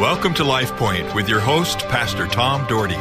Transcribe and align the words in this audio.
Welcome 0.00 0.32
to 0.36 0.44
Life 0.44 0.74
Point 0.76 1.14
with 1.14 1.28
your 1.28 1.40
host, 1.40 1.80
Pastor 1.80 2.26
Tom 2.26 2.66
Dougherty. 2.66 2.94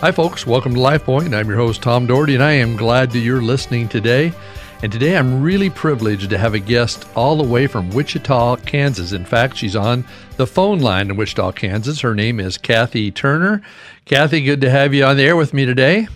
Hi, 0.00 0.10
folks. 0.10 0.48
Welcome 0.48 0.74
to 0.74 0.80
Life 0.80 1.04
Point. 1.04 1.32
I'm 1.32 1.46
your 1.46 1.58
host, 1.58 1.80
Tom 1.80 2.08
Dougherty, 2.08 2.34
and 2.34 2.42
I 2.42 2.54
am 2.54 2.74
glad 2.74 3.12
that 3.12 3.20
you're 3.20 3.40
listening 3.40 3.88
today. 3.88 4.32
And 4.82 4.90
today 4.90 5.16
I'm 5.16 5.40
really 5.44 5.70
privileged 5.70 6.28
to 6.30 6.38
have 6.38 6.54
a 6.54 6.58
guest 6.58 7.06
all 7.14 7.36
the 7.36 7.48
way 7.48 7.68
from 7.68 7.90
Wichita, 7.90 8.56
Kansas. 8.56 9.12
In 9.12 9.24
fact, 9.24 9.56
she's 9.56 9.76
on 9.76 10.04
the 10.38 10.46
phone 10.48 10.80
line 10.80 11.08
in 11.08 11.16
Wichita, 11.16 11.52
Kansas. 11.52 12.00
Her 12.00 12.16
name 12.16 12.40
is 12.40 12.58
Cathy 12.58 13.12
Turner. 13.12 13.62
Cathy, 14.06 14.42
good 14.42 14.60
to 14.62 14.70
have 14.70 14.92
you 14.92 15.04
on 15.04 15.16
the 15.16 15.22
air 15.22 15.36
with 15.36 15.54
me 15.54 15.66
today. 15.66 16.08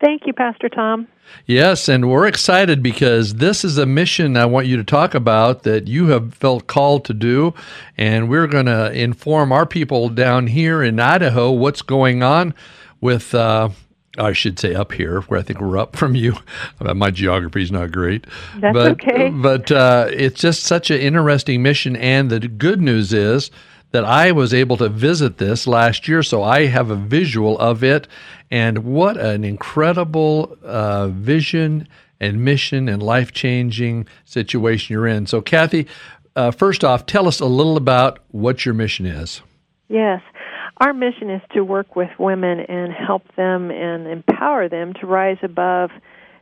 Thank 0.00 0.26
you, 0.26 0.32
Pastor 0.32 0.68
Tom. 0.68 1.08
Yes, 1.46 1.88
and 1.88 2.10
we're 2.10 2.26
excited 2.26 2.82
because 2.82 3.34
this 3.34 3.64
is 3.64 3.78
a 3.78 3.86
mission 3.86 4.36
I 4.36 4.46
want 4.46 4.66
you 4.66 4.76
to 4.76 4.84
talk 4.84 5.14
about 5.14 5.62
that 5.62 5.88
you 5.88 6.08
have 6.08 6.34
felt 6.34 6.66
called 6.66 7.04
to 7.06 7.14
do. 7.14 7.54
And 7.96 8.28
we're 8.28 8.46
going 8.46 8.66
to 8.66 8.92
inform 8.92 9.52
our 9.52 9.66
people 9.66 10.08
down 10.08 10.48
here 10.48 10.82
in 10.82 11.00
Idaho 11.00 11.50
what's 11.50 11.82
going 11.82 12.22
on 12.22 12.54
with. 13.00 13.34
Uh, 13.34 13.70
I 14.18 14.32
should 14.32 14.58
say 14.58 14.74
up 14.74 14.92
here, 14.92 15.20
where 15.22 15.38
I 15.38 15.42
think 15.42 15.60
we're 15.60 15.76
up 15.76 15.94
from 15.94 16.14
you. 16.14 16.36
My 16.80 17.10
geography 17.10 17.62
is 17.62 17.70
not 17.70 17.92
great. 17.92 18.26
That's 18.58 18.72
but, 18.72 18.92
okay. 18.92 19.28
But 19.28 19.70
uh, 19.70 20.06
it's 20.10 20.40
just 20.40 20.62
such 20.62 20.90
an 20.90 20.98
interesting 20.98 21.62
mission. 21.62 21.96
And 21.96 22.30
the 22.30 22.40
good 22.40 22.80
news 22.80 23.12
is 23.12 23.50
that 23.92 24.04
I 24.04 24.32
was 24.32 24.52
able 24.52 24.76
to 24.78 24.88
visit 24.88 25.38
this 25.38 25.66
last 25.66 26.08
year, 26.08 26.22
so 26.22 26.42
I 26.42 26.66
have 26.66 26.90
a 26.90 26.96
visual 26.96 27.58
of 27.58 27.82
it. 27.82 28.08
And 28.50 28.84
what 28.84 29.16
an 29.16 29.44
incredible 29.44 30.56
uh, 30.62 31.08
vision 31.08 31.88
and 32.20 32.44
mission 32.44 32.88
and 32.88 33.02
life 33.02 33.32
changing 33.32 34.06
situation 34.24 34.92
you're 34.92 35.06
in. 35.06 35.26
So, 35.26 35.40
Cathy, 35.40 35.86
uh, 36.34 36.50
first 36.50 36.84
off, 36.84 37.06
tell 37.06 37.26
us 37.26 37.40
a 37.40 37.46
little 37.46 37.76
about 37.76 38.20
what 38.30 38.64
your 38.64 38.74
mission 38.74 39.06
is. 39.06 39.42
Yes. 39.88 40.20
Our 40.78 40.92
mission 40.92 41.30
is 41.30 41.40
to 41.54 41.62
work 41.62 41.96
with 41.96 42.10
women 42.18 42.60
and 42.60 42.92
help 42.92 43.22
them 43.34 43.70
and 43.70 44.06
empower 44.06 44.68
them 44.68 44.92
to 45.00 45.06
rise 45.06 45.38
above 45.42 45.90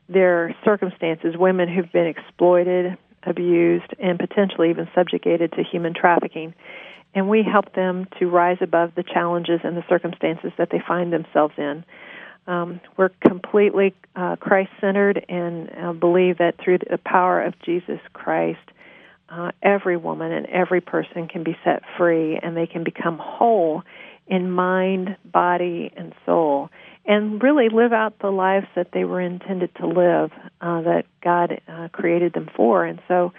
their 0.08 0.54
circumstances, 0.64 1.36
women 1.36 1.68
who've 1.68 1.90
been 1.92 2.06
exploited, 2.06 2.98
abused, 3.22 3.94
and 4.00 4.18
potentially 4.18 4.70
even 4.70 4.88
subjugated 4.94 5.52
to 5.52 5.62
human 5.62 5.94
trafficking. 5.94 6.52
And 7.14 7.28
we 7.28 7.42
help 7.42 7.74
them 7.74 8.06
to 8.18 8.26
rise 8.26 8.58
above 8.60 8.94
the 8.96 9.04
challenges 9.04 9.60
and 9.62 9.76
the 9.76 9.84
circumstances 9.88 10.52
that 10.58 10.70
they 10.70 10.82
find 10.86 11.12
themselves 11.12 11.54
in. 11.56 11.84
Um, 12.46 12.80
we're 12.96 13.10
completely 13.26 13.94
uh, 14.16 14.36
Christ 14.36 14.70
centered 14.80 15.24
and 15.28 15.70
uh, 15.76 15.92
believe 15.92 16.38
that 16.38 16.56
through 16.62 16.78
the 16.78 16.98
power 16.98 17.40
of 17.42 17.54
Jesus 17.60 18.00
Christ, 18.12 18.58
uh, 19.28 19.52
every 19.62 19.96
woman 19.96 20.32
and 20.32 20.46
every 20.46 20.80
person 20.80 21.28
can 21.28 21.42
be 21.42 21.56
set 21.64 21.82
free 21.96 22.38
and 22.42 22.56
they 22.56 22.66
can 22.66 22.84
become 22.84 23.18
whole 23.18 23.82
in 24.26 24.50
mind, 24.50 25.16
body, 25.24 25.92
and 25.96 26.14
soul, 26.24 26.70
and 27.06 27.42
really 27.42 27.68
live 27.68 27.92
out 27.92 28.18
the 28.20 28.30
lives 28.30 28.66
that 28.74 28.88
they 28.92 29.04
were 29.04 29.20
intended 29.20 29.74
to 29.76 29.86
live, 29.86 30.30
uh, 30.60 30.80
that 30.82 31.04
God 31.22 31.60
uh, 31.68 31.88
created 31.92 32.32
them 32.32 32.48
for. 32.56 32.84
And 32.84 33.00
so 33.06 33.32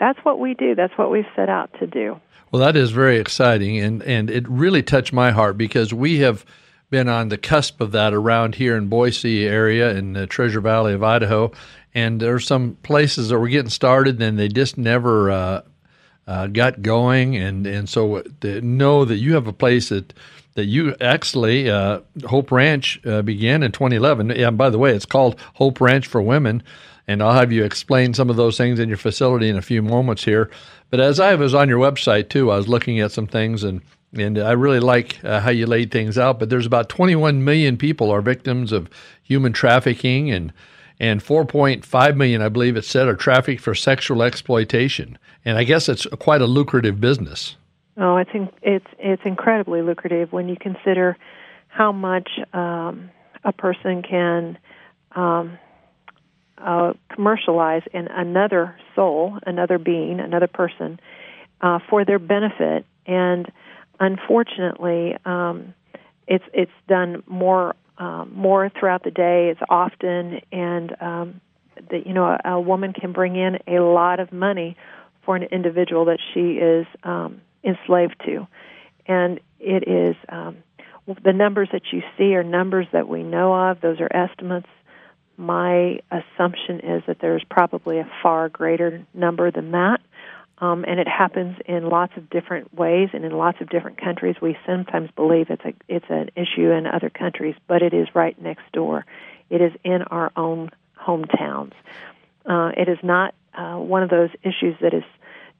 that's 0.00 0.18
what 0.24 0.40
we 0.40 0.54
do. 0.54 0.74
That's 0.74 0.96
what 0.96 1.10
we've 1.10 1.26
set 1.36 1.48
out 1.48 1.70
to 1.78 1.86
do. 1.86 2.18
Well, 2.50 2.60
that 2.62 2.76
is 2.76 2.90
very 2.90 3.18
exciting, 3.18 3.78
and, 3.78 4.02
and 4.02 4.28
it 4.28 4.48
really 4.48 4.82
touched 4.82 5.12
my 5.12 5.30
heart 5.30 5.56
because 5.56 5.94
we 5.94 6.18
have 6.18 6.44
been 6.90 7.08
on 7.08 7.28
the 7.28 7.38
cusp 7.38 7.80
of 7.80 7.92
that 7.92 8.12
around 8.12 8.56
here 8.56 8.76
in 8.76 8.88
Boise 8.88 9.46
area 9.46 9.94
in 9.96 10.14
the 10.14 10.26
Treasure 10.26 10.60
Valley 10.60 10.92
of 10.92 11.04
Idaho, 11.04 11.52
and 11.94 12.20
there 12.20 12.34
are 12.34 12.40
some 12.40 12.76
places 12.82 13.28
that 13.28 13.38
were 13.38 13.48
getting 13.48 13.70
started 13.70 14.20
and 14.20 14.36
they 14.38 14.48
just 14.48 14.76
never 14.76 15.30
uh, 15.30 15.62
uh, 16.26 16.46
got 16.48 16.82
going, 16.82 17.36
and 17.36 17.66
and 17.66 17.88
so 17.88 18.22
to 18.40 18.60
know 18.60 19.04
that 19.04 19.16
you 19.16 19.34
have 19.34 19.46
a 19.46 19.52
place 19.52 19.90
that 19.90 20.12
that 20.54 20.64
you 20.64 20.96
actually 21.00 21.70
uh, 21.70 22.00
Hope 22.26 22.50
Ranch 22.50 23.00
uh, 23.06 23.22
began 23.22 23.62
in 23.62 23.72
2011. 23.72 24.30
And 24.32 24.58
by 24.58 24.70
the 24.70 24.78
way, 24.78 24.92
it's 24.92 25.06
called 25.06 25.38
Hope 25.54 25.80
Ranch 25.80 26.06
for 26.06 26.20
Women, 26.20 26.62
and 27.10 27.22
I'll 27.22 27.32
have 27.32 27.52
you 27.52 27.64
explain 27.64 28.14
some 28.14 28.30
of 28.30 28.36
those 28.36 28.56
things 28.56 28.78
in 28.78 28.88
your 28.88 28.98
facility 28.98 29.48
in 29.48 29.56
a 29.56 29.62
few 29.62 29.82
moments 29.82 30.24
here. 30.24 30.50
But 30.90 31.00
as 31.00 31.18
I 31.20 31.34
was 31.34 31.54
on 31.54 31.68
your 31.68 31.78
website 31.78 32.28
too, 32.28 32.50
I 32.50 32.56
was 32.56 32.68
looking 32.68 33.00
at 33.00 33.12
some 33.12 33.26
things 33.26 33.64
and. 33.64 33.82
And 34.12 34.40
I 34.40 34.50
really 34.50 34.80
like 34.80 35.24
uh, 35.24 35.38
how 35.38 35.50
you 35.50 35.66
laid 35.66 35.92
things 35.92 36.18
out. 36.18 36.40
But 36.40 36.50
there's 36.50 36.66
about 36.66 36.88
21 36.88 37.44
million 37.44 37.76
people 37.76 38.10
are 38.10 38.20
victims 38.20 38.72
of 38.72 38.90
human 39.22 39.52
trafficking, 39.52 40.32
and 40.32 40.52
and 40.98 41.22
4.5 41.22 42.16
million, 42.16 42.42
I 42.42 42.48
believe 42.48 42.76
it 42.76 42.84
said, 42.84 43.06
are 43.06 43.14
trafficked 43.14 43.60
for 43.60 43.72
sexual 43.72 44.24
exploitation 44.24 45.16
and 45.44 45.58
I 45.58 45.64
guess 45.64 45.88
it's 45.88 46.06
quite 46.18 46.42
a 46.42 46.46
lucrative 46.46 47.00
business. 47.00 47.56
Oh, 47.96 48.16
it's 48.16 48.30
in, 48.32 48.48
it's 48.62 48.86
it's 48.98 49.22
incredibly 49.24 49.82
lucrative 49.82 50.32
when 50.32 50.48
you 50.48 50.56
consider 50.58 51.16
how 51.68 51.92
much 51.92 52.28
um, 52.52 53.10
a 53.44 53.52
person 53.52 54.02
can 54.02 54.58
um, 55.14 55.58
uh, 56.62 56.92
commercialize 57.12 57.82
in 57.92 58.08
another 58.08 58.76
soul, 58.94 59.38
another 59.46 59.78
being, 59.78 60.20
another 60.20 60.46
person 60.46 61.00
uh, 61.60 61.78
for 61.88 62.04
their 62.04 62.18
benefit, 62.18 62.84
and 63.06 63.50
unfortunately, 63.98 65.16
um, 65.24 65.74
it's 66.26 66.44
it's 66.52 66.72
done 66.88 67.22
more 67.26 67.74
um, 67.98 68.32
more 68.34 68.70
throughout 68.70 69.04
the 69.04 69.10
day. 69.10 69.50
It's 69.50 69.60
often, 69.68 70.40
and 70.52 70.96
um, 71.00 71.40
that 71.90 72.06
you 72.06 72.14
know 72.14 72.24
a, 72.24 72.50
a 72.52 72.60
woman 72.60 72.92
can 72.92 73.12
bring 73.12 73.36
in 73.36 73.58
a 73.66 73.80
lot 73.80 74.20
of 74.20 74.32
money 74.32 74.76
for 75.24 75.36
an 75.36 75.44
individual 75.44 76.06
that 76.06 76.18
she 76.32 76.52
is 76.52 76.86
um, 77.04 77.40
enslaved 77.62 78.16
to. 78.24 78.46
And 79.06 79.40
it 79.58 79.86
is 79.86 80.16
um, 80.28 80.58
the 81.22 81.32
numbers 81.32 81.68
that 81.72 81.82
you 81.92 82.02
see 82.16 82.34
are 82.34 82.42
numbers 82.42 82.86
that 82.92 83.08
we 83.08 83.22
know 83.22 83.52
of, 83.52 83.80
those 83.80 84.00
are 84.00 84.10
estimates. 84.14 84.68
My 85.40 86.00
assumption 86.10 86.80
is 86.80 87.02
that 87.06 87.16
there's 87.18 87.42
probably 87.50 87.98
a 87.98 88.06
far 88.22 88.50
greater 88.50 89.06
number 89.14 89.50
than 89.50 89.70
that. 89.70 90.02
Um, 90.58 90.84
and 90.86 91.00
it 91.00 91.08
happens 91.08 91.56
in 91.64 91.88
lots 91.88 92.12
of 92.18 92.28
different 92.28 92.74
ways 92.74 93.08
and 93.14 93.24
in 93.24 93.32
lots 93.32 93.58
of 93.62 93.70
different 93.70 93.98
countries. 93.98 94.36
We 94.42 94.58
sometimes 94.66 95.08
believe 95.16 95.46
it's 95.48 95.64
a 95.64 95.72
it's 95.88 96.04
an 96.10 96.28
issue 96.36 96.70
in 96.70 96.86
other 96.86 97.08
countries, 97.08 97.54
but 97.66 97.80
it 97.80 97.94
is 97.94 98.06
right 98.14 98.38
next 98.38 98.70
door. 98.74 99.06
It 99.48 99.62
is 99.62 99.72
in 99.82 100.02
our 100.02 100.30
own 100.36 100.68
hometowns. 100.94 101.72
Uh, 102.44 102.72
it 102.76 102.90
is 102.90 102.98
not 103.02 103.34
uh, 103.54 103.76
one 103.76 104.02
of 104.02 104.10
those 104.10 104.28
issues 104.42 104.76
that 104.82 104.92
is 104.92 105.04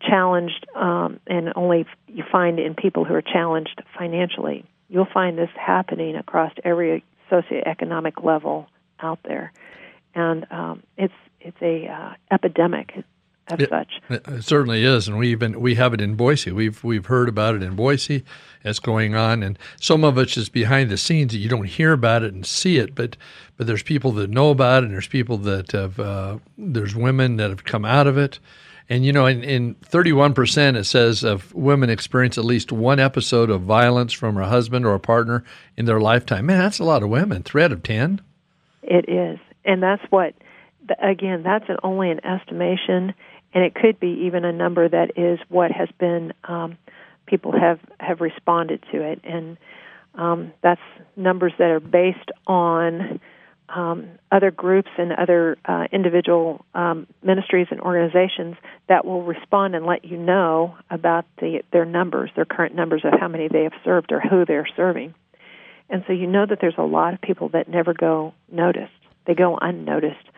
challenged, 0.07 0.67
um, 0.75 1.21
and 1.27 1.55
only 1.57 1.87
you 2.07 2.25
find 2.31 2.59
in 2.59 2.75
people 2.75 3.07
who 3.07 3.15
are 3.15 3.23
challenged 3.23 3.83
financially. 3.97 4.67
You'll 4.91 5.09
find 5.11 5.39
this 5.39 5.49
happening 5.57 6.17
across 6.17 6.53
every 6.65 7.03
socioeconomic 7.31 8.23
level 8.23 8.69
out 9.03 9.21
there, 9.25 9.53
and 10.15 10.47
um, 10.51 10.83
it's 10.97 11.15
it's 11.41 11.61
a 11.63 11.87
uh, 11.87 12.15
epidemic 12.31 13.05
as 13.51 13.61
it, 13.61 13.69
such. 13.69 14.01
It 14.09 14.45
certainly 14.45 14.85
is, 14.85 15.09
and 15.09 15.19
we 15.19 15.29
even 15.31 15.61
we 15.61 15.75
have 15.75 15.93
it 15.95 16.01
in 16.01 16.15
Boise. 16.15 16.53
We've 16.53 16.83
we've 16.83 17.07
heard 17.07 17.29
about 17.29 17.55
it 17.55 17.63
in 17.63 17.77
Boise. 17.77 18.25
It's 18.65 18.79
going 18.79 19.15
on, 19.15 19.43
and 19.43 19.59
some 19.81 20.05
of 20.05 20.19
it's 20.19 20.35
just 20.35 20.53
behind 20.53 20.91
the 20.91 20.97
scenes 20.97 21.33
that 21.33 21.39
you 21.39 21.49
don't 21.49 21.65
hear 21.65 21.93
about 21.93 22.23
it 22.23 22.33
and 22.33 22.45
see 22.47 22.79
it. 22.79 22.95
But 22.95 23.17
but 23.57 23.67
there's 23.67 23.83
people 23.83 24.13
that 24.13 24.31
know 24.31 24.51
about 24.51 24.83
it, 24.83 24.87
and 24.87 24.95
there's 24.95 25.09
people 25.09 25.39
that 25.39 25.73
have 25.73 25.99
uh, 25.99 26.39
there's 26.57 26.95
women 26.95 27.37
that 27.37 27.51
have 27.51 27.65
come 27.65 27.85
out 27.85 28.07
of 28.07 28.17
it. 28.17 28.39
And 28.89 29.07
you 29.07 29.13
know, 29.13 29.27
in, 29.27 29.45
in 29.45 29.77
31%, 29.77 30.77
it 30.77 30.83
says 30.83 31.23
of 31.23 31.55
women 31.55 31.91
experience 31.91 32.37
at 32.37 32.45
least 32.45 32.73
one 32.73 32.99
episode 32.99 33.49
of 33.49 33.63
violence 33.63 34.13
from 34.13 34.37
a 34.37 34.49
husband 34.49 34.85
or 34.85 34.95
a 34.95 35.01
partner 35.01 35.45
in 35.77 35.85
their 35.85 36.01
lifetime. 36.01 36.47
Man, 36.47 36.59
that's 36.59 36.81
a 36.81 36.85
lot 36.85 37.05
of 37.05 37.09
women. 37.09 37.45
Three 37.45 37.63
out 37.63 37.71
of 37.71 37.85
10. 37.85 38.21
It 38.83 39.09
is. 39.09 39.39
And 39.65 39.83
that's 39.83 40.03
what, 40.11 40.35
again, 41.03 41.43
that's 41.43 41.69
an, 41.69 41.77
only 41.83 42.11
an 42.11 42.25
estimation, 42.25 43.15
and 43.53 43.65
it 43.65 43.75
could 43.75 44.01
be 44.01 44.25
even 44.27 44.45
a 44.45 44.53
number 44.53 44.89
that 44.89 45.19
is 45.19 45.39
what 45.49 45.71
has 45.71 45.89
been, 45.99 46.33
um, 46.45 46.79
people 47.27 47.53
have, 47.53 47.81
have 47.99 48.21
responded 48.21 48.83
to 48.93 49.03
it. 49.03 49.21
And 49.25 49.59
um, 50.15 50.53
that's 50.63 50.81
numbers 51.17 51.53
that 51.59 51.71
are 51.71 51.81
based 51.81 52.31
on 52.47 53.21
um, 53.69 54.09
other 54.33 54.51
groups 54.51 54.91
and 54.99 55.13
other 55.13 55.57
uh, 55.65 55.85
individual 55.93 56.65
um, 56.75 57.07
ministries 57.23 57.69
and 57.71 57.81
organizations 57.81 58.57
that 58.89 59.05
will 59.05 59.23
respond 59.23 59.75
and 59.75 59.87
let 59.87 60.05
you 60.05 60.17
know 60.17 60.77
about 60.91 61.25
the, 61.39 61.63
their 61.73 61.85
numbers, 61.85 62.31
their 62.35 62.45
current 62.45 62.75
numbers 62.75 63.03
of 63.05 63.19
how 63.19 63.29
many 63.29 63.49
they 63.49 63.63
have 63.65 63.73
served 63.85 64.11
or 64.13 64.21
who 64.21 64.45
they're 64.45 64.69
serving. 64.77 65.15
And 65.91 66.05
so 66.07 66.13
you 66.13 66.27
know 66.27 66.47
that 66.47 66.59
there's 66.61 66.79
a 66.79 66.83
lot 66.83 67.15
of 67.15 67.21
people 67.21 67.49
that 67.51 67.69
never 67.69 67.93
go 67.93 68.33
noticed. 68.51 68.93
They 69.27 69.35
go 69.35 69.59
unnoticed 69.61 70.29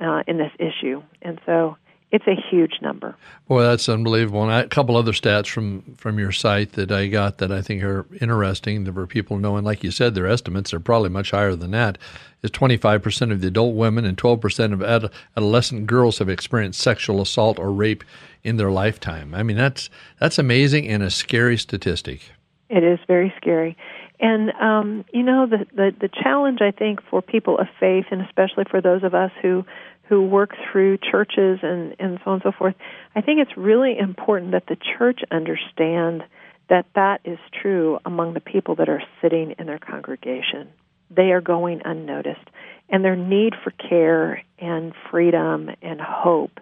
uh, 0.00 0.22
in 0.26 0.38
this 0.38 0.50
issue. 0.58 1.02
And 1.22 1.40
so 1.46 1.76
it's 2.14 2.26
a 2.28 2.36
huge 2.50 2.80
number. 2.80 3.16
Boy, 3.48 3.62
that's 3.62 3.88
unbelievable. 3.88 4.42
And 4.44 4.52
I, 4.52 4.60
a 4.60 4.68
couple 4.68 4.96
other 4.96 5.12
stats 5.12 5.48
from 5.48 5.82
from 5.96 6.18
your 6.18 6.30
site 6.30 6.72
that 6.72 6.92
I 6.92 7.08
got 7.08 7.38
that 7.38 7.50
I 7.50 7.60
think 7.60 7.82
are 7.82 8.06
interesting. 8.20 8.84
There 8.84 8.92
were 8.92 9.06
people 9.06 9.36
knowing, 9.36 9.64
like 9.64 9.82
you 9.82 9.90
said, 9.90 10.14
their 10.14 10.28
estimates 10.28 10.72
are 10.72 10.80
probably 10.80 11.10
much 11.10 11.32
higher 11.32 11.56
than 11.56 11.72
that. 11.72 11.98
Is 12.42 12.50
25% 12.52 13.32
of 13.32 13.40
the 13.40 13.48
adult 13.48 13.74
women 13.74 14.04
and 14.04 14.16
12% 14.16 14.72
of 14.72 14.82
ad- 14.82 15.10
adolescent 15.36 15.86
girls 15.86 16.18
have 16.18 16.28
experienced 16.28 16.80
sexual 16.80 17.20
assault 17.20 17.58
or 17.58 17.72
rape 17.72 18.04
in 18.44 18.58
their 18.58 18.70
lifetime. 18.70 19.34
I 19.34 19.42
mean, 19.42 19.56
that's 19.56 19.90
that's 20.20 20.38
amazing 20.38 20.86
and 20.88 21.02
a 21.02 21.10
scary 21.10 21.58
statistic. 21.58 22.30
It 22.68 22.84
is 22.84 23.00
very 23.08 23.34
scary. 23.36 23.76
And 24.20 24.50
um, 24.52 25.04
you 25.12 25.22
know 25.22 25.46
the, 25.46 25.66
the 25.74 25.90
the 26.00 26.08
challenge 26.08 26.60
I 26.60 26.70
think 26.70 27.00
for 27.10 27.20
people 27.20 27.58
of 27.58 27.66
faith, 27.80 28.06
and 28.10 28.22
especially 28.22 28.64
for 28.70 28.80
those 28.80 29.02
of 29.02 29.14
us 29.14 29.32
who 29.42 29.64
who 30.08 30.22
work 30.22 30.50
through 30.70 30.98
churches 30.98 31.60
and, 31.62 31.96
and 31.98 32.20
so 32.22 32.30
on 32.30 32.34
and 32.34 32.42
so 32.42 32.52
forth, 32.52 32.74
I 33.16 33.22
think 33.22 33.40
it's 33.40 33.56
really 33.56 33.98
important 33.98 34.52
that 34.52 34.66
the 34.66 34.76
church 34.98 35.20
understand 35.30 36.22
that 36.68 36.86
that 36.94 37.20
is 37.24 37.38
true 37.60 37.98
among 38.04 38.34
the 38.34 38.40
people 38.40 38.76
that 38.76 38.88
are 38.88 39.02
sitting 39.20 39.54
in 39.58 39.66
their 39.66 39.78
congregation. 39.78 40.68
They 41.10 41.32
are 41.32 41.40
going 41.40 41.82
unnoticed, 41.84 42.48
and 42.88 43.04
their 43.04 43.16
need 43.16 43.54
for 43.62 43.70
care 43.70 44.42
and 44.58 44.92
freedom 45.10 45.70
and 45.82 46.00
hope 46.00 46.60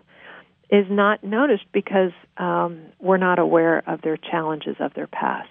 is 0.71 0.87
not 0.89 1.23
noticed 1.23 1.65
because 1.73 2.13
um, 2.39 2.81
we're 2.99 3.19
not 3.19 3.39
aware 3.39 3.83
of 3.87 4.01
their 4.01 4.17
challenges 4.17 4.77
of 4.81 4.95
their 4.95 5.07
past. 5.07 5.51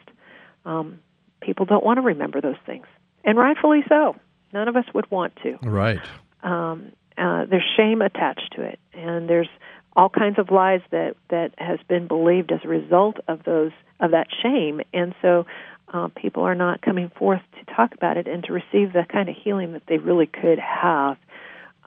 Um, 0.66 1.00
people 1.42 1.66
don't 1.66 1.84
want 1.84 1.98
to 1.98 2.02
remember 2.02 2.42
those 2.42 2.56
things, 2.66 2.86
and 3.24 3.38
rightfully 3.38 3.84
so. 3.90 4.16
None 4.54 4.68
of 4.68 4.76
us 4.76 4.86
would 4.94 5.10
want 5.10 5.36
to. 5.44 5.58
Right. 5.64 6.02
Um, 6.44 6.92
uh, 7.18 7.46
there's 7.46 7.64
shame 7.78 8.02
attached 8.02 8.54
to 8.56 8.64
it, 8.64 8.80
and 8.94 9.30
there's 9.30 9.50
all 9.96 10.10
kinds 10.10 10.40
of 10.40 10.50
lies 10.52 10.82
that 10.92 11.16
that 11.30 11.54
has 11.58 11.80
been 11.88 12.08
believed 12.08 12.52
as 12.52 12.60
a 12.64 12.68
result 12.68 13.18
of 13.28 13.44
those 13.44 13.72
of 14.00 14.12
that 14.12 14.28
shame, 14.42 14.82
and 14.94 15.14
so 15.22 15.46
uh, 15.94 16.08
people 16.16 16.44
are 16.44 16.56
not 16.56 16.82
coming 16.82 17.12
forth 17.18 17.42
to 17.60 17.76
talk 17.76 17.94
about 17.94 18.18
it 18.18 18.28
and 18.28 18.44
to 18.46 18.54
receive 18.54 18.94
the 18.94 19.06
kind 19.12 19.30
of 19.30 19.36
healing 19.36 19.74
that 19.74 19.84
they 19.88 19.98
really 19.98 20.28
could 20.28 20.60
have. 20.60 21.18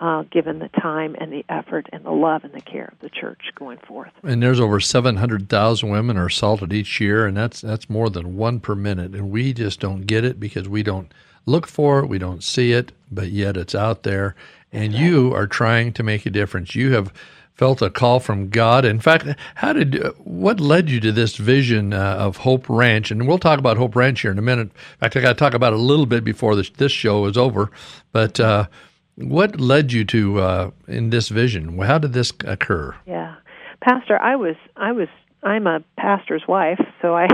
Uh, 0.00 0.22
given 0.24 0.58
the 0.58 0.68
time 0.80 1.14
and 1.20 1.32
the 1.32 1.44
effort 1.48 1.88
and 1.92 2.04
the 2.04 2.10
love 2.10 2.42
and 2.42 2.52
the 2.52 2.60
care 2.60 2.90
of 2.92 2.98
the 2.98 3.08
church 3.08 3.40
going 3.54 3.78
forth. 3.78 4.10
And 4.24 4.42
there's 4.42 4.58
over 4.58 4.80
700,000 4.80 5.88
women 5.88 6.16
are 6.16 6.26
assaulted 6.26 6.72
each 6.72 7.00
year, 7.00 7.26
and 7.26 7.36
that's 7.36 7.60
that's 7.60 7.88
more 7.88 8.10
than 8.10 8.36
one 8.36 8.58
per 8.58 8.74
minute. 8.74 9.14
And 9.14 9.30
we 9.30 9.52
just 9.52 9.78
don't 9.78 10.02
get 10.02 10.24
it 10.24 10.40
because 10.40 10.68
we 10.68 10.82
don't 10.82 11.14
look 11.46 11.68
for 11.68 12.00
it, 12.00 12.06
we 12.06 12.18
don't 12.18 12.42
see 12.42 12.72
it, 12.72 12.90
but 13.12 13.28
yet 13.28 13.56
it's 13.56 13.74
out 13.74 14.02
there 14.02 14.34
and 14.74 14.92
you 14.92 15.32
are 15.32 15.46
trying 15.46 15.92
to 15.92 16.02
make 16.02 16.26
a 16.26 16.30
difference. 16.30 16.74
You 16.74 16.92
have 16.94 17.12
felt 17.54 17.80
a 17.80 17.88
call 17.88 18.18
from 18.18 18.48
God. 18.48 18.84
In 18.84 18.98
fact, 18.98 19.24
how 19.54 19.72
did 19.72 20.04
what 20.18 20.58
led 20.58 20.90
you 20.90 20.98
to 21.00 21.12
this 21.12 21.36
vision 21.36 21.92
uh, 21.92 22.16
of 22.18 22.38
Hope 22.38 22.68
Ranch? 22.68 23.12
And 23.12 23.28
we'll 23.28 23.38
talk 23.38 23.60
about 23.60 23.76
Hope 23.76 23.94
Ranch 23.94 24.20
here 24.20 24.32
in 24.32 24.38
a 24.38 24.42
minute. 24.42 24.70
In 24.72 24.98
fact, 24.98 25.16
I 25.16 25.20
got 25.20 25.28
to 25.28 25.34
talk 25.36 25.54
about 25.54 25.72
it 25.72 25.78
a 25.78 25.82
little 25.82 26.06
bit 26.06 26.24
before 26.24 26.56
this, 26.56 26.70
this 26.70 26.90
show 26.90 27.24
is 27.26 27.36
over. 27.36 27.70
But 28.10 28.40
uh, 28.40 28.66
what 29.16 29.60
led 29.60 29.92
you 29.92 30.04
to 30.06 30.40
uh, 30.40 30.70
in 30.88 31.10
this 31.10 31.28
vision? 31.28 31.78
How 31.78 31.98
did 31.98 32.12
this 32.12 32.32
occur? 32.44 32.94
Yeah, 33.06 33.36
Pastor, 33.80 34.20
I 34.20 34.36
was 34.36 34.56
I 34.76 34.92
was 34.92 35.08
I'm 35.42 35.66
a 35.66 35.84
pastor's 35.98 36.42
wife, 36.48 36.80
so 37.02 37.14
I 37.14 37.28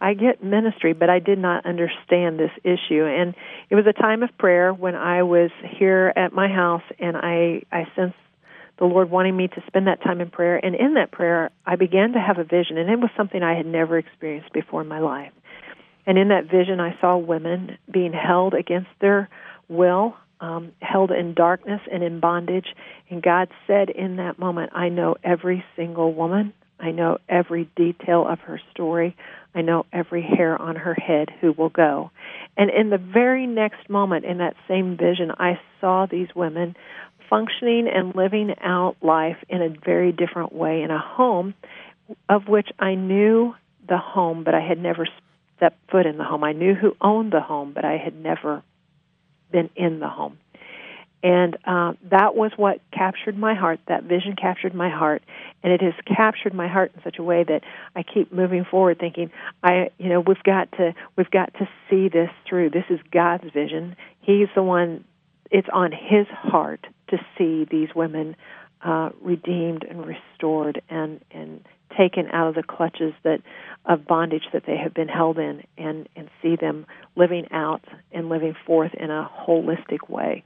I 0.00 0.14
get 0.14 0.44
ministry, 0.44 0.92
but 0.92 1.08
I 1.10 1.18
did 1.18 1.38
not 1.38 1.64
understand 1.66 2.38
this 2.38 2.50
issue. 2.62 3.04
And 3.04 3.34
it 3.70 3.74
was 3.74 3.86
a 3.86 3.92
time 3.92 4.22
of 4.22 4.36
prayer 4.38 4.72
when 4.72 4.94
I 4.94 5.22
was 5.22 5.50
here 5.78 6.12
at 6.14 6.32
my 6.32 6.48
house, 6.48 6.82
and 6.98 7.16
I 7.16 7.62
I 7.72 7.86
sensed 7.96 8.16
the 8.78 8.84
Lord 8.84 9.10
wanting 9.10 9.36
me 9.36 9.48
to 9.48 9.62
spend 9.66 9.86
that 9.86 10.02
time 10.02 10.20
in 10.20 10.30
prayer. 10.30 10.62
And 10.62 10.74
in 10.74 10.94
that 10.94 11.10
prayer, 11.10 11.50
I 11.64 11.76
began 11.76 12.12
to 12.12 12.20
have 12.20 12.38
a 12.38 12.44
vision, 12.44 12.76
and 12.76 12.90
it 12.90 13.00
was 13.00 13.10
something 13.16 13.42
I 13.42 13.54
had 13.54 13.66
never 13.66 13.98
experienced 13.98 14.52
before 14.52 14.82
in 14.82 14.88
my 14.88 14.98
life. 14.98 15.32
And 16.06 16.18
in 16.18 16.28
that 16.28 16.50
vision, 16.50 16.80
I 16.80 16.98
saw 17.00 17.16
women 17.16 17.78
being 17.90 18.12
held 18.12 18.52
against 18.52 18.90
their 19.00 19.28
will, 19.68 20.16
um, 20.40 20.72
held 20.80 21.10
in 21.10 21.34
darkness 21.34 21.80
and 21.90 22.02
in 22.02 22.20
bondage. 22.20 22.66
And 23.10 23.22
God 23.22 23.48
said 23.66 23.90
in 23.90 24.16
that 24.16 24.38
moment, 24.38 24.72
I 24.74 24.88
know 24.88 25.16
every 25.22 25.64
single 25.76 26.12
woman 26.12 26.52
I 26.78 26.90
know 26.90 27.18
every 27.28 27.68
detail 27.76 28.26
of 28.28 28.40
her 28.40 28.60
story. 28.70 29.16
I 29.54 29.62
know 29.62 29.86
every 29.92 30.22
hair 30.22 30.60
on 30.60 30.76
her 30.76 30.94
head 30.94 31.30
who 31.40 31.52
will 31.52 31.68
go. 31.68 32.10
And 32.56 32.70
in 32.70 32.90
the 32.90 32.98
very 32.98 33.46
next 33.46 33.88
moment, 33.88 34.24
in 34.24 34.38
that 34.38 34.56
same 34.68 34.96
vision, 34.96 35.30
I 35.38 35.60
saw 35.80 36.06
these 36.06 36.28
women 36.34 36.76
functioning 37.30 37.88
and 37.88 38.14
living 38.14 38.54
out 38.60 38.96
life 39.00 39.38
in 39.48 39.62
a 39.62 39.74
very 39.84 40.12
different 40.12 40.52
way 40.52 40.82
in 40.82 40.90
a 40.90 40.98
home 40.98 41.54
of 42.28 42.48
which 42.48 42.68
I 42.78 42.96
knew 42.96 43.54
the 43.88 43.96
home, 43.96 44.44
but 44.44 44.54
I 44.54 44.60
had 44.60 44.78
never 44.78 45.06
stepped 45.56 45.90
foot 45.90 46.04
in 46.04 46.18
the 46.18 46.24
home. 46.24 46.44
I 46.44 46.52
knew 46.52 46.74
who 46.74 46.96
owned 47.00 47.32
the 47.32 47.40
home, 47.40 47.72
but 47.74 47.84
I 47.84 47.96
had 47.96 48.14
never 48.14 48.62
been 49.54 49.70
in 49.76 50.00
the 50.00 50.08
home. 50.08 50.36
And 51.22 51.56
uh, 51.64 51.94
that 52.10 52.34
was 52.34 52.50
what 52.56 52.80
captured 52.92 53.38
my 53.38 53.54
heart. 53.54 53.80
That 53.88 54.02
vision 54.02 54.36
captured 54.36 54.74
my 54.74 54.90
heart, 54.90 55.22
and 55.62 55.72
it 55.72 55.80
has 55.80 55.94
captured 56.04 56.52
my 56.52 56.68
heart 56.68 56.92
in 56.94 57.02
such 57.02 57.18
a 57.18 57.22
way 57.22 57.44
that 57.44 57.62
I 57.96 58.02
keep 58.02 58.30
moving 58.30 58.66
forward, 58.66 58.98
thinking, 58.98 59.30
I, 59.62 59.88
you 59.96 60.10
know, 60.10 60.20
we've 60.20 60.42
got 60.42 60.70
to, 60.72 60.92
we've 61.16 61.30
got 61.30 61.54
to 61.54 61.68
see 61.88 62.10
this 62.10 62.28
through. 62.46 62.70
This 62.70 62.84
is 62.90 63.00
God's 63.10 63.50
vision. 63.54 63.96
He's 64.20 64.48
the 64.54 64.62
one. 64.62 65.04
It's 65.50 65.68
on 65.72 65.92
His 65.92 66.26
heart 66.28 66.86
to 67.08 67.16
see 67.38 67.64
these 67.70 67.88
women 67.94 68.36
uh, 68.82 69.10
redeemed 69.22 69.84
and 69.84 70.04
restored, 70.04 70.82
and 70.90 71.24
and 71.30 71.64
taken 71.96 72.28
out 72.32 72.48
of 72.48 72.54
the 72.54 72.62
clutches 72.62 73.12
that 73.22 73.40
of 73.86 74.06
bondage 74.06 74.44
that 74.52 74.64
they 74.66 74.76
have 74.76 74.94
been 74.94 75.08
held 75.08 75.38
in, 75.38 75.62
and 75.76 76.08
and 76.16 76.28
see 76.42 76.56
them 76.56 76.86
living 77.16 77.46
out 77.50 77.84
and 78.12 78.28
living 78.28 78.54
forth 78.66 78.94
in 78.94 79.10
a 79.10 79.30
holistic 79.46 80.08
way. 80.08 80.44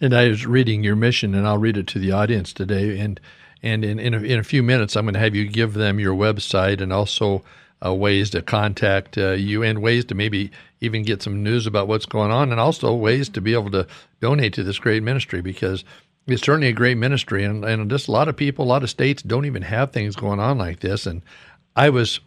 And 0.00 0.14
I 0.14 0.28
was 0.28 0.46
reading 0.46 0.84
your 0.84 0.96
mission, 0.96 1.34
and 1.34 1.46
I'll 1.46 1.58
read 1.58 1.76
it 1.76 1.86
to 1.88 1.98
the 1.98 2.12
audience 2.12 2.52
today. 2.52 2.98
And 2.98 3.20
and 3.62 3.84
in 3.84 3.98
in 3.98 4.14
a, 4.14 4.18
in 4.18 4.38
a 4.38 4.44
few 4.44 4.62
minutes, 4.62 4.96
I'm 4.96 5.04
going 5.04 5.14
to 5.14 5.20
have 5.20 5.34
you 5.34 5.46
give 5.46 5.74
them 5.74 5.98
your 5.98 6.14
website 6.14 6.80
and 6.80 6.92
also 6.92 7.42
uh, 7.84 7.94
ways 7.94 8.30
to 8.30 8.42
contact 8.42 9.18
uh, 9.18 9.32
you 9.32 9.62
and 9.62 9.82
ways 9.82 10.04
to 10.06 10.14
maybe 10.14 10.50
even 10.80 11.02
get 11.02 11.22
some 11.22 11.42
news 11.42 11.66
about 11.66 11.88
what's 11.88 12.06
going 12.06 12.30
on, 12.30 12.50
and 12.50 12.60
also 12.60 12.94
ways 12.94 13.28
to 13.30 13.40
be 13.40 13.54
able 13.54 13.70
to 13.70 13.86
donate 14.20 14.52
to 14.54 14.62
this 14.62 14.78
great 14.78 15.02
ministry 15.02 15.40
because 15.40 15.84
it's 16.26 16.42
certainly 16.42 16.68
a 16.68 16.72
great 16.72 16.96
ministry, 16.96 17.44
and 17.44 17.64
and 17.64 17.90
just 17.90 18.08
a 18.08 18.12
lot 18.12 18.28
of 18.28 18.36
people, 18.36 18.64
a 18.64 18.66
lot 18.66 18.82
of 18.82 18.90
states 18.90 19.22
don't 19.22 19.46
even 19.46 19.62
have 19.62 19.92
things 19.92 20.16
going 20.16 20.40
on 20.40 20.58
like 20.58 20.80
this. 20.80 21.06
And 21.06 21.22
I 21.74 21.88
was, 21.90 22.20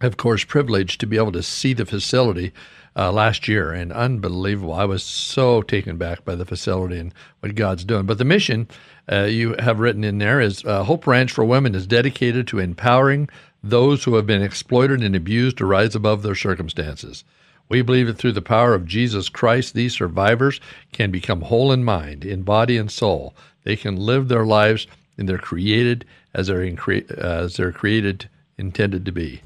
of 0.00 0.16
course, 0.16 0.44
privileged 0.44 1.00
to 1.00 1.06
be 1.06 1.16
able 1.16 1.32
to 1.32 1.42
see 1.42 1.74
the 1.74 1.86
facility 1.86 2.52
uh, 2.96 3.12
last 3.12 3.48
year, 3.48 3.72
and 3.72 3.92
unbelievable. 3.92 4.72
I 4.72 4.84
was 4.84 5.02
so 5.02 5.62
taken 5.62 5.96
back 5.96 6.24
by 6.24 6.34
the 6.34 6.46
facility 6.46 6.98
and 6.98 7.12
what 7.40 7.54
God's 7.54 7.84
doing. 7.84 8.06
But 8.06 8.18
the 8.18 8.24
mission 8.24 8.68
uh, 9.10 9.24
you 9.24 9.56
have 9.58 9.80
written 9.80 10.04
in 10.04 10.18
there 10.18 10.40
is 10.40 10.64
uh, 10.64 10.84
Hope 10.84 11.06
Ranch 11.06 11.32
for 11.32 11.44
Women 11.44 11.74
is 11.74 11.86
dedicated 11.86 12.46
to 12.48 12.58
empowering 12.58 13.28
those 13.62 14.04
who 14.04 14.14
have 14.14 14.26
been 14.26 14.42
exploited 14.42 15.02
and 15.02 15.16
abused 15.16 15.58
to 15.58 15.66
rise 15.66 15.94
above 15.94 16.22
their 16.22 16.34
circumstances. 16.34 17.24
We 17.68 17.82
believe 17.82 18.06
that 18.06 18.18
through 18.18 18.32
the 18.32 18.42
power 18.42 18.74
of 18.74 18.86
Jesus 18.86 19.28
Christ, 19.28 19.74
these 19.74 19.94
survivors 19.94 20.60
can 20.92 21.10
become 21.10 21.40
whole 21.40 21.72
in 21.72 21.84
mind, 21.84 22.24
in 22.24 22.42
body, 22.42 22.76
and 22.76 22.90
soul. 22.90 23.34
They 23.64 23.76
can 23.76 23.96
live 23.96 24.28
their 24.28 24.44
lives 24.44 24.86
and 25.16 25.28
they're 25.28 25.38
created 25.38 26.04
as 26.34 26.48
they're, 26.48 26.62
in 26.62 26.78
as 27.16 27.56
they're 27.56 27.72
created, 27.72 28.28
intended 28.58 29.04
to 29.06 29.12
be. 29.12 29.40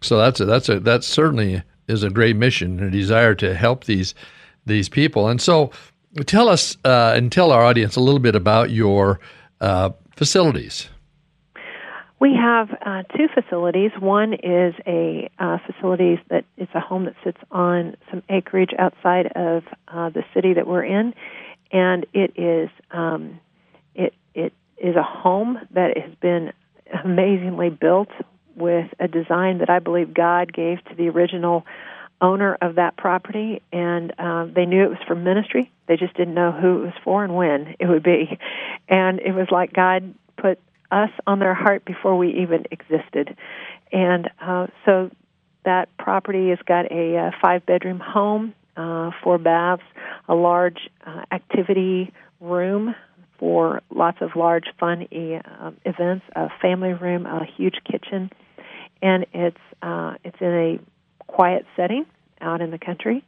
So 0.00 0.18
that's 0.18 0.40
a, 0.40 0.44
that's 0.44 0.68
a 0.68 0.80
that's 0.80 1.06
certainly 1.06 1.62
is 1.88 2.02
a 2.02 2.10
great 2.10 2.36
mission 2.36 2.78
and 2.78 2.88
a 2.88 2.90
desire 2.90 3.34
to 3.36 3.54
help 3.54 3.84
these 3.84 4.14
these 4.66 4.88
people. 4.88 5.28
And 5.28 5.40
so, 5.40 5.70
tell 6.26 6.48
us 6.48 6.76
uh, 6.84 7.14
and 7.16 7.32
tell 7.32 7.50
our 7.50 7.64
audience 7.64 7.96
a 7.96 8.00
little 8.00 8.20
bit 8.20 8.36
about 8.36 8.70
your 8.70 9.18
uh, 9.60 9.90
facilities. 10.14 10.88
We 12.20 12.34
have 12.34 12.70
uh, 12.84 13.04
two 13.16 13.28
facilities. 13.32 13.92
One 13.98 14.34
is 14.34 14.74
a 14.86 15.30
uh, 15.38 15.58
facility 15.66 16.20
that 16.30 16.44
is 16.56 16.68
a 16.74 16.80
home 16.80 17.04
that 17.04 17.14
sits 17.22 17.38
on 17.50 17.96
some 18.10 18.22
acreage 18.28 18.70
outside 18.76 19.26
of 19.36 19.62
uh, 19.86 20.10
the 20.10 20.24
city 20.34 20.54
that 20.54 20.66
we're 20.66 20.84
in, 20.84 21.14
and 21.70 22.06
it 22.12 22.32
is 22.36 22.70
um, 22.90 23.38
it 23.94 24.14
it 24.34 24.52
is 24.78 24.96
a 24.96 25.02
home 25.02 25.58
that 25.70 25.96
has 25.96 26.12
been 26.20 26.52
amazingly 27.04 27.70
built 27.70 28.08
with 28.56 28.88
a 28.98 29.06
design 29.06 29.58
that 29.58 29.70
I 29.70 29.78
believe 29.78 30.12
God 30.12 30.52
gave 30.52 30.84
to 30.86 30.94
the 30.96 31.08
original 31.08 31.64
owner 32.20 32.58
of 32.60 32.74
that 32.74 32.96
property, 32.96 33.62
and 33.72 34.12
um, 34.18 34.52
they 34.54 34.66
knew 34.66 34.82
it 34.82 34.88
was 34.88 34.98
for 35.06 35.14
ministry. 35.14 35.70
They 35.86 35.96
just 35.96 36.14
didn't 36.16 36.34
know 36.34 36.50
who 36.50 36.82
it 36.82 36.86
was 36.86 36.94
for 37.04 37.22
and 37.22 37.36
when 37.36 37.76
it 37.78 37.86
would 37.86 38.02
be. 38.02 38.38
And 38.88 39.20
it 39.20 39.32
was 39.32 39.46
like 39.52 39.72
God 39.72 40.14
us 40.90 41.10
on 41.26 41.38
their 41.38 41.54
heart 41.54 41.84
before 41.84 42.16
we 42.16 42.42
even 42.42 42.64
existed. 42.70 43.36
And 43.92 44.30
uh, 44.40 44.68
so 44.84 45.10
that 45.64 45.88
property 45.98 46.50
has 46.50 46.58
got 46.66 46.90
a, 46.90 47.14
a 47.14 47.28
uh, 47.28 47.30
five 47.42 47.66
bedroom 47.66 48.00
home, 48.00 48.54
uh, 48.76 49.10
four 49.22 49.38
baths, 49.38 49.82
a 50.28 50.34
large 50.34 50.88
uh, 51.06 51.22
activity 51.32 52.12
room 52.40 52.94
for 53.38 53.82
lots 53.90 54.18
of 54.20 54.30
large, 54.34 54.64
fun 54.78 55.02
uh, 55.02 55.70
events, 55.84 56.24
a 56.34 56.48
family 56.60 56.92
room, 56.92 57.26
a 57.26 57.44
huge 57.44 57.76
kitchen, 57.84 58.30
and 59.02 59.26
it's 59.32 59.56
uh, 59.82 60.14
it's 60.24 60.40
in 60.40 60.48
a 60.48 60.78
quiet 61.26 61.64
setting 61.76 62.04
out 62.40 62.60
in 62.60 62.70
the 62.70 62.78
country, 62.78 63.24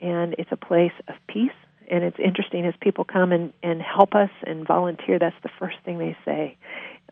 and 0.00 0.34
it's 0.38 0.50
a 0.52 0.56
place 0.56 0.92
of 1.08 1.14
peace. 1.28 1.50
And 1.90 2.04
it's 2.04 2.18
interesting 2.20 2.64
as 2.66 2.74
people 2.80 3.04
come 3.04 3.32
and, 3.32 3.52
and 3.64 3.82
help 3.82 4.14
us 4.14 4.30
and 4.46 4.64
volunteer. 4.64 5.18
That's 5.18 5.34
the 5.42 5.50
first 5.58 5.76
thing 5.84 5.98
they 5.98 6.16
say. 6.24 6.56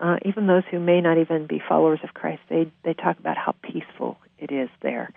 Uh, 0.01 0.17
even 0.25 0.47
those 0.47 0.63
who 0.71 0.79
may 0.79 1.01
not 1.01 1.19
even 1.19 1.47
be 1.47 1.61
followers 1.67 2.01
of 2.05 2.15
Christ, 2.15 2.41
they 2.49 2.71
they 2.85 2.95
talk 2.95 3.19
about 3.19 3.37
how 3.37 3.55
peaceful 3.63 4.19
it 4.39 4.53
is 4.53 4.69
there 4.83 5.13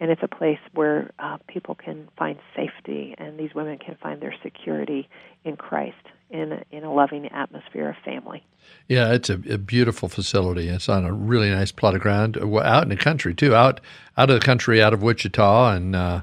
and 0.00 0.10
it's 0.10 0.22
a 0.22 0.28
place 0.28 0.58
where 0.72 1.10
uh, 1.18 1.36
people 1.46 1.74
can 1.74 2.08
find 2.16 2.38
safety, 2.56 3.14
and 3.18 3.38
these 3.38 3.54
women 3.54 3.78
can 3.78 3.96
find 3.96 4.20
their 4.20 4.34
security 4.42 5.08
in 5.44 5.56
Christ 5.56 5.96
in 6.30 6.52
a, 6.52 6.62
in 6.70 6.84
a 6.84 6.92
loving 6.92 7.26
atmosphere 7.26 7.90
of 7.90 7.96
family. 8.02 8.42
Yeah, 8.88 9.12
it's 9.12 9.28
a, 9.28 9.34
a, 9.34 9.58
beautiful 9.58 10.08
facility. 10.08 10.68
It's 10.68 10.88
on 10.88 11.04
a 11.04 11.12
really 11.12 11.50
nice 11.50 11.70
plot 11.70 11.94
of 11.94 12.00
ground 12.00 12.38
out 12.38 12.82
in 12.82 12.88
the 12.88 12.96
country 12.96 13.34
too, 13.34 13.54
out 13.54 13.80
out 14.16 14.30
of 14.30 14.40
the 14.40 14.44
country, 14.44 14.82
out 14.82 14.94
of 14.94 15.02
Wichita, 15.02 15.72
and 15.72 15.94
uh, 15.94 16.20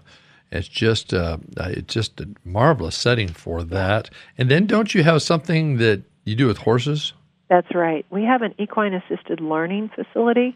it's 0.51 0.67
just 0.67 1.13
uh, 1.13 1.37
it's 1.57 1.93
just 1.93 2.19
a 2.19 2.29
marvelous 2.43 2.95
setting 2.95 3.27
for 3.27 3.63
that. 3.63 4.09
And 4.37 4.49
then, 4.49 4.65
don't 4.65 4.95
you 4.95 5.03
have 5.03 5.21
something 5.21 5.77
that 5.77 6.01
you 6.23 6.35
do 6.35 6.47
with 6.47 6.59
horses? 6.59 7.13
That's 7.49 7.73
right. 7.73 8.05
We 8.09 8.23
have 8.23 8.41
an 8.41 8.55
equine 8.57 8.93
assisted 8.93 9.39
learning 9.39 9.89
facility, 9.95 10.55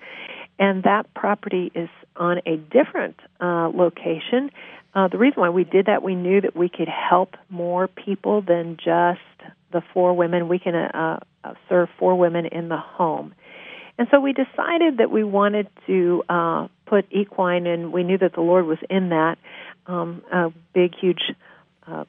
and 0.60 0.84
that 0.84 1.14
property 1.14 1.72
is 1.74 1.90
on 2.16 2.40
a 2.46 2.58
different 2.58 3.16
uh, 3.40 3.70
location. 3.74 4.52
Uh, 4.94 5.08
the 5.08 5.18
reason 5.18 5.40
why 5.40 5.50
we 5.50 5.64
did 5.64 5.86
that, 5.86 6.04
we 6.04 6.16
knew 6.16 6.42
that 6.42 6.56
we 6.56 6.68
could 6.68 6.90
help 6.90 7.36
more 7.50 7.88
people 7.88 8.42
than 8.42 8.76
just 8.76 9.20
the 9.72 9.82
four 9.94 10.14
women. 10.14 10.50
We 10.50 10.60
can 10.60 10.76
uh, 10.76 11.20
uh, 11.44 11.54
serve 11.70 11.88
four 11.98 12.16
women 12.16 12.46
in 12.46 12.68
the 12.68 12.78
home. 12.78 13.34
And 13.98 14.08
so 14.12 14.20
we 14.20 14.34
decided 14.34 14.98
that 14.98 15.12
we 15.12 15.24
wanted 15.24 15.68
to 15.88 16.24
uh, 16.28 16.68
put 16.86 17.06
equine, 17.12 17.68
and 17.68 17.94
we 17.94 18.04
knew 18.04 18.18
that 18.18 18.34
the 18.34 18.42
Lord 18.42 18.66
was 18.66 18.80
in 18.90 19.10
that 19.10 19.38
um, 19.88 20.24
a 20.32 20.52
big, 20.74 20.94
huge 21.00 21.22
uh, 21.88 22.04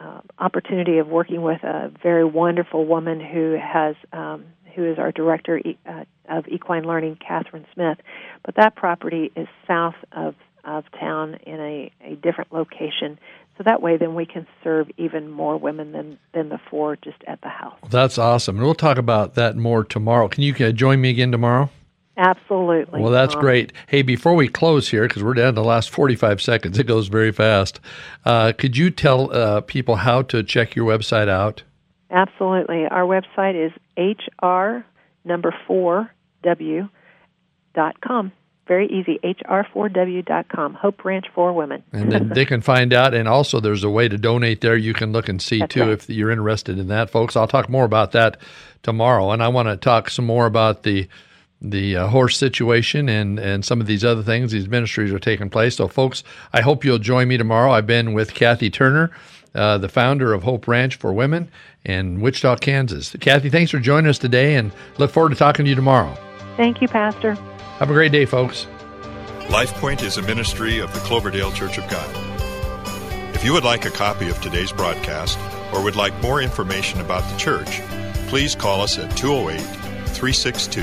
uh, 0.00 0.20
opportunity 0.38 0.98
of 0.98 1.08
working 1.08 1.42
with 1.42 1.62
a 1.62 1.92
very 2.02 2.24
wonderful 2.24 2.84
woman 2.84 3.20
who 3.20 3.56
has 3.60 3.96
um, 4.12 4.44
who 4.74 4.84
is 4.84 4.98
our 4.98 5.10
director 5.10 5.60
uh, 5.86 6.04
of 6.28 6.46
equine 6.48 6.84
learning, 6.84 7.16
Catherine 7.26 7.66
Smith. 7.72 7.98
But 8.44 8.56
that 8.56 8.76
property 8.76 9.32
is 9.34 9.48
south 9.66 9.94
of 10.12 10.34
of 10.64 10.84
town 10.98 11.34
in 11.46 11.60
a, 11.60 11.92
a 12.04 12.16
different 12.16 12.52
location. 12.52 13.18
So 13.56 13.62
that 13.64 13.80
way, 13.80 13.96
then 13.96 14.14
we 14.14 14.26
can 14.26 14.46
serve 14.62 14.88
even 14.98 15.30
more 15.30 15.56
women 15.56 15.92
than, 15.92 16.18
than 16.34 16.50
the 16.50 16.58
four 16.68 16.96
just 16.96 17.16
at 17.26 17.40
the 17.40 17.48
house. 17.48 17.78
That's 17.88 18.18
awesome. 18.18 18.56
And 18.56 18.64
we'll 18.64 18.74
talk 18.74 18.98
about 18.98 19.34
that 19.34 19.56
more 19.56 19.84
tomorrow. 19.84 20.28
Can 20.28 20.42
you 20.42 20.54
uh, 20.60 20.72
join 20.72 21.00
me 21.00 21.08
again 21.08 21.32
tomorrow? 21.32 21.70
Absolutely. 22.16 23.00
Well, 23.02 23.12
that's 23.12 23.34
great. 23.34 23.72
Hey, 23.88 24.02
before 24.02 24.34
we 24.34 24.48
close 24.48 24.88
here, 24.88 25.06
because 25.06 25.22
we're 25.22 25.34
down 25.34 25.54
to 25.54 25.60
the 25.60 25.64
last 25.66 25.90
45 25.90 26.40
seconds, 26.40 26.78
it 26.78 26.86
goes 26.86 27.08
very 27.08 27.32
fast. 27.32 27.80
Uh, 28.24 28.52
could 28.56 28.76
you 28.76 28.90
tell 28.90 29.32
uh, 29.32 29.60
people 29.60 29.96
how 29.96 30.22
to 30.22 30.42
check 30.42 30.74
your 30.74 30.86
website 30.86 31.28
out? 31.28 31.62
Absolutely. 32.10 32.86
Our 32.86 33.02
website 33.02 33.66
is 33.66 33.72
hr 34.42 34.84
number 35.24 35.54
four 35.66 36.10
w 36.42 36.88
dot 37.74 38.00
com. 38.00 38.32
Very 38.68 38.86
easy. 38.88 39.18
hr4w 39.22 40.24
dot 40.24 40.48
com. 40.48 40.74
Hope 40.74 41.04
Ranch 41.04 41.26
for 41.34 41.52
Women. 41.52 41.82
and 41.92 42.10
then 42.10 42.28
they 42.30 42.44
can 42.44 42.60
find 42.60 42.92
out. 42.92 43.12
And 43.12 43.28
also, 43.28 43.60
there's 43.60 43.84
a 43.84 43.90
way 43.90 44.08
to 44.08 44.16
donate 44.16 44.60
there. 44.60 44.76
You 44.76 44.94
can 44.94 45.12
look 45.12 45.28
and 45.28 45.42
see 45.42 45.58
That's 45.58 45.74
too 45.74 45.80
right. 45.82 45.90
if 45.90 46.08
you're 46.08 46.30
interested 46.30 46.78
in 46.78 46.88
that, 46.88 47.10
folks. 47.10 47.36
I'll 47.36 47.46
talk 47.48 47.68
more 47.68 47.84
about 47.84 48.12
that 48.12 48.40
tomorrow. 48.82 49.30
And 49.32 49.42
I 49.42 49.48
want 49.48 49.68
to 49.68 49.76
talk 49.76 50.08
some 50.08 50.24
more 50.26 50.46
about 50.46 50.84
the 50.84 51.08
the 51.60 51.96
uh, 51.96 52.06
horse 52.08 52.36
situation 52.36 53.08
and, 53.08 53.38
and 53.38 53.64
some 53.64 53.80
of 53.80 53.86
these 53.86 54.04
other 54.04 54.22
things. 54.22 54.52
These 54.52 54.68
ministries 54.68 55.12
are 55.12 55.18
taking 55.18 55.50
place. 55.50 55.76
So, 55.76 55.88
folks, 55.88 56.22
I 56.52 56.60
hope 56.60 56.84
you'll 56.84 56.98
join 56.98 57.28
me 57.28 57.36
tomorrow. 57.36 57.72
I've 57.72 57.86
been 57.86 58.12
with 58.12 58.34
Cathy 58.34 58.70
Turner, 58.70 59.10
uh, 59.54 59.78
the 59.78 59.88
founder 59.88 60.32
of 60.32 60.42
Hope 60.42 60.68
Ranch 60.68 60.96
for 60.96 61.12
Women 61.12 61.50
in 61.84 62.20
Wichita, 62.20 62.56
Kansas. 62.56 63.14
Cathy, 63.20 63.48
thanks 63.48 63.70
for 63.70 63.78
joining 63.78 64.08
us 64.08 64.18
today 64.18 64.56
and 64.56 64.72
look 64.98 65.10
forward 65.10 65.30
to 65.30 65.36
talking 65.36 65.64
to 65.64 65.68
you 65.68 65.76
tomorrow. 65.76 66.16
Thank 66.56 66.82
you, 66.82 66.88
Pastor. 66.88 67.34
Have 67.78 67.90
a 67.90 67.94
great 67.94 68.12
day, 68.12 68.24
folks. 68.24 68.66
LifePoint 69.48 70.02
is 70.02 70.16
a 70.16 70.22
ministry 70.22 70.80
of 70.80 70.92
the 70.92 71.00
Cloverdale 71.00 71.52
Church 71.52 71.78
of 71.78 71.88
God. 71.88 72.08
If 73.34 73.44
you 73.44 73.52
would 73.52 73.64
like 73.64 73.84
a 73.84 73.90
copy 73.90 74.28
of 74.28 74.40
today's 74.40 74.72
broadcast 74.72 75.38
or 75.72 75.82
would 75.82 75.94
like 75.94 76.20
more 76.20 76.42
information 76.42 77.00
about 77.00 77.22
the 77.30 77.36
church, 77.36 77.80
please 78.28 78.54
call 78.54 78.80
us 78.80 78.98
at 78.98 79.14
208 79.16 79.60
362 79.60 80.82